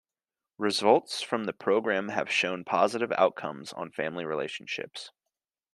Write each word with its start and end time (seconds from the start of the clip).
Results 0.57 1.21
from 1.21 1.43
the 1.43 1.53
program 1.53 2.09
have 2.09 2.27
shown 2.31 2.63
positive 2.63 3.11
outcomes 3.11 3.71
on 3.71 3.91
family 3.91 4.25
relationships. 4.25 5.11